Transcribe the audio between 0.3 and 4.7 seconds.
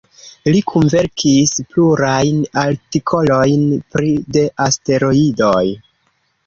Li kunverkis plurajn artikolojn pri de